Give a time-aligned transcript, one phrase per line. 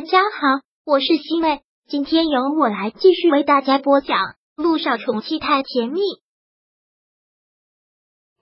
[0.00, 4.16] 大家好，我是西妹，今天由我来继续为大家播讲
[4.56, 6.00] 《路上宠妻太甜蜜》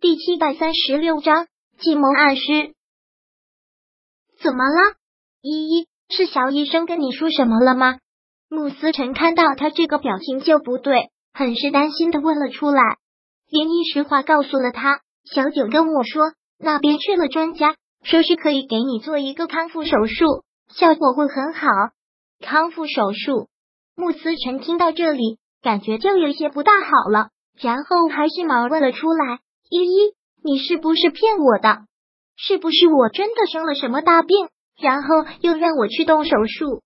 [0.01, 1.49] 第七百三十六章
[1.81, 2.43] 计谋暗示。
[4.41, 4.95] 怎么了？
[5.41, 7.99] 依依，是小医生跟你说什么了吗？
[8.49, 12.99] 穆思辰看到他这个表情就不对，很是担心的问了出来。
[13.49, 20.45] 连依实话告诉了他，小九跟我说，那边去了专家，说是可以给你做一个康复手术。
[20.75, 21.67] 效果会很好。
[22.41, 23.49] 康复手术，
[23.97, 27.31] 穆思辰听到这里，感觉就有些不大好了，
[27.61, 31.81] 然后还是忙问了出来：“依依，你是不是骗我的？
[32.37, 34.49] 是不是我真的生了什么大病，
[34.81, 35.09] 然后
[35.41, 36.83] 又让我去动手术？”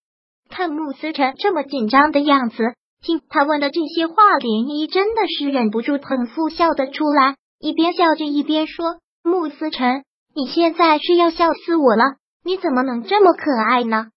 [0.49, 2.57] 看穆思辰这么紧张的样子，
[3.03, 14.09] 听他问的这些话，涟漪真的是忍不住捧腹笑得出来，一边笑着一边说：“穆思辰，你现在是要笑死我了。”你怎么能这么可爱呢？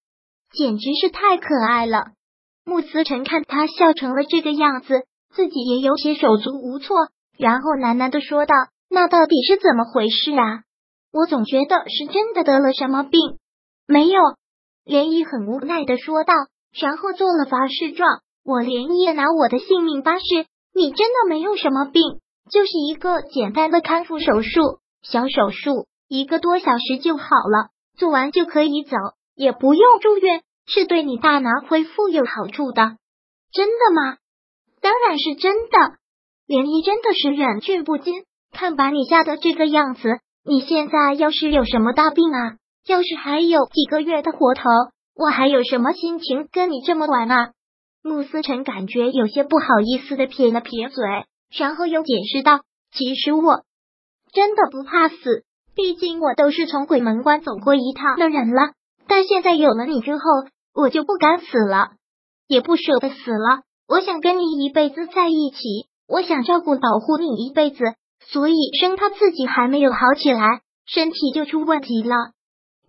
[0.51, 2.05] 简直是太可爱了！
[2.63, 6.95] 穆思辰看他笑成了这个样子，自己也有些手足无措，
[7.37, 8.55] 然后喃喃的说道
[8.89, 10.63] ：“那到底是怎么回事啊？
[11.11, 13.19] 我总觉得是真的得了什么病。”
[13.85, 14.19] 没有，
[14.83, 16.33] 莲漪很无奈的说道，
[16.73, 22.01] 然后做了发誓状：“我连夜拿我的性命发誓，你真的没有什么病，
[22.49, 28.95] 就是一个简单的康复手术，小手术，一个多小时就好了。”做完就可以走，
[29.35, 32.97] 也不用住院，是对你大脑恢复有好处的。
[33.51, 34.17] 真的吗？
[34.81, 35.97] 当然是真的。
[36.45, 44.61] 莲漪真的是忍俊不禁，看把你吓得这个样子，你现在要是有什么大病啊，要是还有几个月的活头，
[45.15, 47.51] 我还有什么心情跟你这么玩啊？
[48.03, 51.03] 穆思辰感觉有些不好意思的撇了撇嘴，
[51.57, 52.59] 然后又解释道
[52.93, 53.63] ：“其实我
[54.31, 55.15] 真的不怕死。”
[55.75, 58.71] 毕竟我都是从鬼门关走过一趟的人了，
[59.07, 60.21] 但现在有了你之后，
[60.73, 61.91] 我就不敢死了，
[62.47, 63.61] 也不舍得死了。
[63.87, 67.83] 我想跟你一辈子在一起，我想照顾保护你一辈子。
[68.27, 72.15] 所以生他自己还没有好起来，身体就出问题了。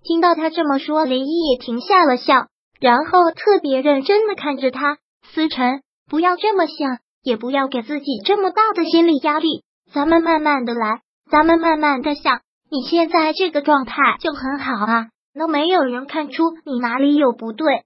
[0.03, 2.47] 听到他这么说，林毅也停下了笑，
[2.81, 4.97] 然后特别认真的看着他。
[5.35, 12.41] 思辰，不要这么想，也不要给自己这么大的心理压力，咱们慢慢的来，咱们慢慢的想。
[12.69, 15.07] 你现在这个状态就很好啊，
[15.39, 17.85] 都没有人看出你哪里有不对。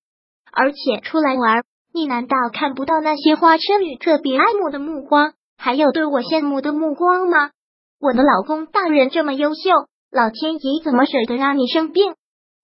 [0.52, 7.50] 而且出来玩，你难道看不到那些花痴女特别爱慕的目光，还有对我羡慕的目光吗？
[8.00, 9.70] 我的老公大人这么优秀，
[10.10, 12.14] 老天爷怎么舍得让你生病？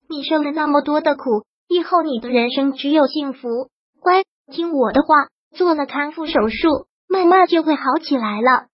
[0.08, 3.68] 你受了那么多的苦，以后你的人生只有幸福。
[4.00, 5.08] 乖，听我的话，
[5.54, 8.68] 做了康复手术，慢慢就会好起来了。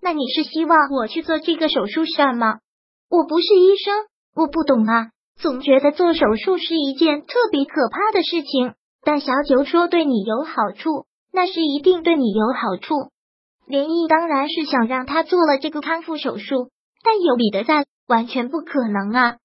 [0.00, 2.60] 那你是希望我去做这个手术是吗？
[3.08, 3.94] 我不是医生，
[4.34, 5.10] 我不懂啊。
[5.36, 8.74] 总觉得做手术是一件特别可怕的事情。
[9.04, 12.94] 但小九说对你有好处，那是一定对你有好处。
[13.66, 16.70] 连毅当然是想让他做了这个康复手术，
[17.04, 19.36] 但有彼得在，完全不可能啊。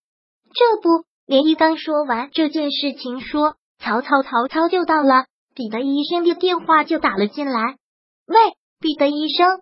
[0.53, 7.77] 这不，连毅刚说完这件事情，说曹操曹操就到了，彼得医生的电话就打了进来。
[8.25, 8.35] 喂，
[8.79, 9.61] 彼得医生，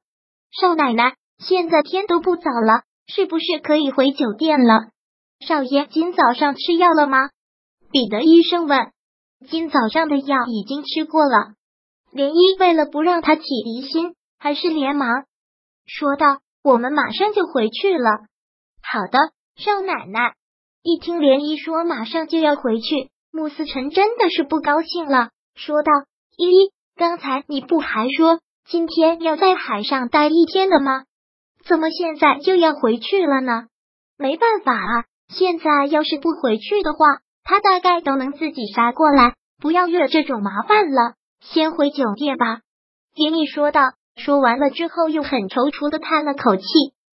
[0.52, 2.84] 少奶奶，现在天都不早了。
[3.12, 4.92] 是不是可以回酒店了？
[5.40, 7.30] 少爷，今早上吃药了吗？
[7.92, 8.92] 彼得医生问。
[9.50, 11.54] 今早上的药已经吃过了。
[12.12, 15.26] 连依为了不让他起疑心，还是连忙
[15.88, 18.10] 说道：“我们马上就回去了。”
[18.84, 19.18] 好的，
[19.56, 20.34] 少奶奶。
[20.84, 25.92] 一听连依说马上就要回去，穆思辰真的是不高兴了，说道
[26.38, 31.04] ：“依依，刚才你不还说今天要在海上待一天的吗？”
[31.66, 33.68] 怎么现在就要回去了呢？
[34.18, 41.16] 没办法啊，现在要是不回去的话，他大概都能自己杀过来，不要惹这种麻烦了。
[41.42, 42.62] 先回酒店吧。
[43.16, 43.94] 杰米说道。
[44.16, 46.66] 说完了之后，又很踌躇的叹了口气。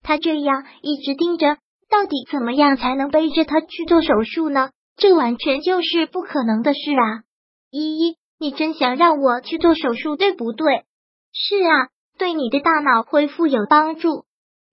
[0.01, 1.57] 他这样一直盯着，
[1.87, 4.71] 到底怎么样才能背着他去做手术呢？
[4.97, 7.21] 这完全就是不可能的事啊！
[7.69, 10.85] 依依，你真想让我去做手术，对不对？
[11.31, 14.24] 是啊，对你的大脑恢复有帮助。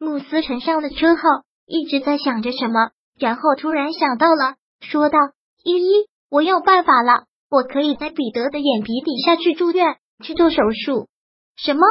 [0.02, 1.22] 慕斯辰上了车后，
[1.64, 5.16] 一直在想着什么，然后突然想到了，说道
[5.62, 11.06] ：“依依，我有办法了，我可以在彼得的眼皮底下去住院去做手术。”
[11.54, 11.86] 什么？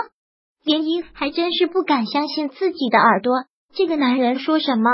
[0.65, 4.91] 连依还真是不敢相信自己的耳朵，这个男人说什么？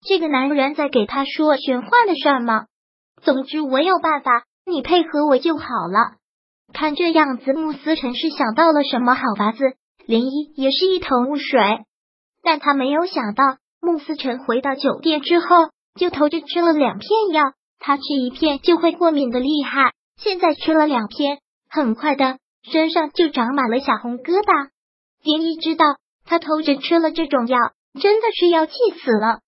[0.00, 2.68] 这个男人在给他说玄幻的事吗？
[3.20, 6.16] 总之，我有办法，你配合我就好了。
[6.72, 9.58] 看这样子，慕斯辰是想到了什么好法子，
[10.06, 11.60] 连依也是一头雾水。
[12.46, 13.42] 但他没有想到，
[13.80, 15.46] 穆思辰回到酒店之后，
[15.98, 17.42] 就偷着吃了两片药，
[17.80, 24.68] 他吃一片就会过敏的厉害，现在吃了两片，很快的身上就长满了小红疙瘩。
[25.24, 25.84] 蝶衣知道
[26.24, 27.58] 他偷着吃了这种药，
[28.00, 29.40] 真的是要气死了。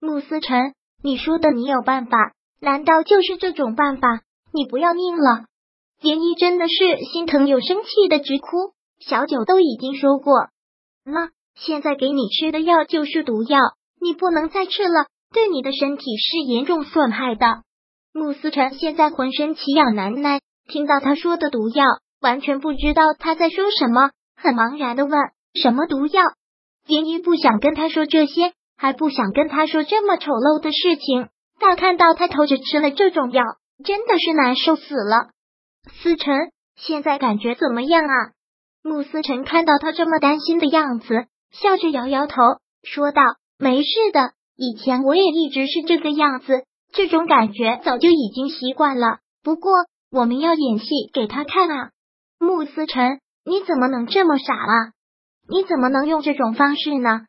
[0.00, 4.22] 穆思辰，你说的你有办法，难道就是这种办法？
[4.54, 5.44] 你不要命了？
[6.00, 8.72] 蝶衣真的是心疼又生气的直哭。
[8.98, 10.48] 小九都已经说过，
[11.04, 13.58] 那现在给你吃的药就是毒药，
[14.00, 17.62] 你不能再吃了，对你的身体是严重损害的。
[18.12, 21.84] 穆思辰现在浑身奇痒难耐，听到他说的毒药，
[22.20, 25.18] 完全不知道他在说什么，很茫然的问
[25.60, 26.22] ：“什么毒药？”
[26.86, 31.28] 林一不想跟他说这些，还不想跟他说这么丑陋的事情，
[31.58, 33.42] 但看到他偷着吃了这种药，
[33.84, 35.30] 真的是难受死了。
[36.02, 38.32] 思辰，现在感觉怎么样啊？
[38.82, 42.36] 穆思辰看到他这么担心的样子，笑着摇摇头，
[42.82, 43.22] 说道
[43.58, 49.72] ：“没事的，以前我也一直是这个样子。”这种感觉早就已经习惯了，不过
[50.10, 51.90] 我们要演戏给他看啊！
[52.38, 54.92] 穆思辰，你怎么能这么傻啊？
[55.48, 57.26] 你怎么能用这种方式呢？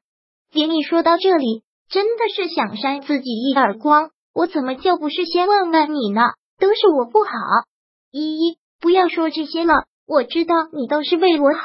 [0.54, 4.12] 连你说到这里，真的是想扇自己一耳光。
[4.34, 6.22] 我怎么就不是先问问你呢？
[6.60, 7.32] 都是我不好。
[8.12, 11.64] 依依，不要说这些了，我知道你都是为我好。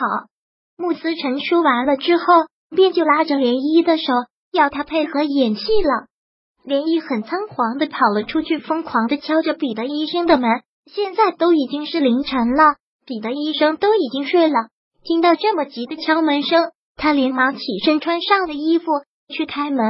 [0.82, 2.24] 穆思辰说完了之后，
[2.74, 4.02] 便就拉着涟漪的手，
[4.50, 6.08] 要他配合演戏了。
[6.64, 10.50] 连毅很仓皇的跑了出去，疯狂的敲着彼得医生的门。
[10.92, 12.74] 现在都已经是凌晨了，
[13.06, 14.70] 彼得医生都已经睡了。
[15.04, 18.86] 听到这么急的敲门声，他连忙起身穿上了衣服
[19.32, 19.86] 去开门。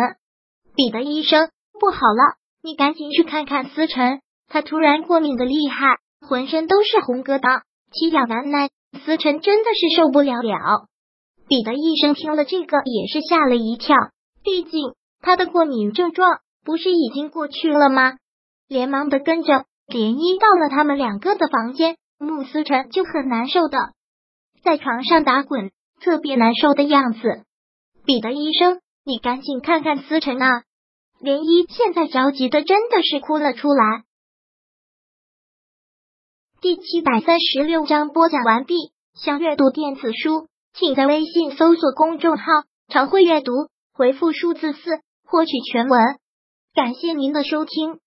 [0.77, 1.49] 彼得医生，
[1.81, 5.97] 不好了，你赶紧去看看思辰，他突然过敏的厉害，
[6.29, 7.63] 浑身都是红疙瘩，
[7.93, 8.69] 奇痒难耐。
[9.05, 10.87] 思辰真的是受不了了。
[11.49, 13.97] 彼得医生听了这个也是吓了一跳，
[14.43, 16.41] 毕竟他的过敏症状。
[16.65, 18.19] 不是已经过去了吗？
[18.69, 23.79] 连忙的跟着涟漪到了他们两个的房间，穆思辰就很难受的
[24.63, 27.19] 在床上打滚，特别难受的样子。
[28.07, 30.63] 彼得医生，你赶紧看看思辰啊！
[31.21, 34.05] 涟漪现在着急的真的是哭了出来。
[36.63, 38.77] 第七百三十六章播讲完毕。
[39.21, 42.45] 想阅读电子书，请在微信搜索公众号
[42.87, 43.51] “常会阅读”，
[43.93, 44.79] 回复数字四
[45.25, 46.01] 获取全文。
[46.73, 47.99] 感谢您的收听。